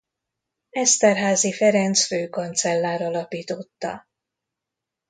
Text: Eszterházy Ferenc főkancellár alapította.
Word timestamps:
Eszterházy 0.69 1.51
Ferenc 1.51 2.05
főkancellár 2.05 3.01
alapította. 3.01 4.07